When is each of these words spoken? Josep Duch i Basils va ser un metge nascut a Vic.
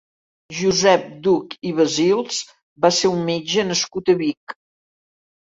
Josep 0.59 1.03
Duch 1.27 1.53
i 1.71 1.73
Basils 1.81 2.39
va 2.87 2.91
ser 3.01 3.13
un 3.19 3.23
metge 3.29 3.67
nascut 3.75 4.13
a 4.13 4.19
Vic. 4.25 4.59